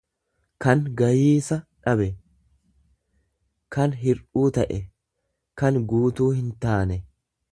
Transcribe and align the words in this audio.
kan 0.63 0.79
gayiisa 1.01 1.57
dhabe, 1.87 2.07
kan 3.77 3.93
hir'uu 4.05 4.47
ta'e, 4.57 4.81
kan 5.63 5.81
guutuu 5.93 6.33
hintaane. 6.41 7.01